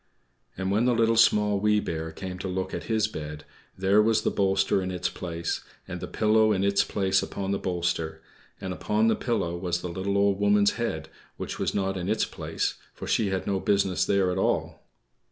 And 0.57 0.71
when 0.71 0.85
the 0.85 0.95
Little, 0.95 1.15
Small, 1.15 1.59
Wee 1.59 1.79
Bear 1.79 2.11
came 2.11 2.39
to 2.39 2.47
look 2.47 2.73
at 2.73 2.85
his 2.85 3.07
bed, 3.07 3.45
there 3.77 4.01
was 4.01 4.23
the 4.23 4.31
bolster 4.31 4.81
in 4.81 4.89
its 4.89 5.09
place, 5.09 5.63
and 5.87 5.99
the 5.99 6.07
pillow 6.07 6.51
in 6.51 6.63
its 6.63 6.83
place 6.83 7.21
upon 7.21 7.51
the 7.51 7.59
bolster; 7.59 8.19
and 8.59 8.73
upon 8.73 9.09
the 9.09 9.15
pillow 9.15 9.55
was 9.55 9.81
the 9.81 9.89
little 9.89 10.17
Old 10.17 10.39
Woman's 10.39 10.71
head, 10.71 11.09
which 11.37 11.59
was 11.59 11.75
not 11.75 11.97
in 11.97 12.09
its 12.09 12.25
place, 12.25 12.79
for 12.95 13.05
she 13.05 13.27
had 13.29 13.45
no 13.45 13.59
business 13.59 14.03
there 14.03 14.31
at 14.31 14.39
all. 14.39 14.81